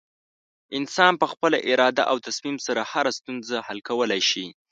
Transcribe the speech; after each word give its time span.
انسان 0.77 1.13
په 1.21 1.25
خپله 1.31 1.57
اراده 1.71 2.03
او 2.11 2.17
تصمیم 2.27 2.57
سره 2.65 2.81
هره 2.91 3.11
ستونزه 3.19 3.57
حل 3.67 3.79
کولی 3.89 4.21
شي. 4.29 4.45